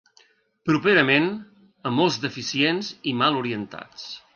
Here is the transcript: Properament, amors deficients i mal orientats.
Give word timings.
Properament, 0.69 1.29
amors 1.91 2.21
deficients 2.27 2.93
i 3.13 3.19
mal 3.23 3.43
orientats. 3.45 4.15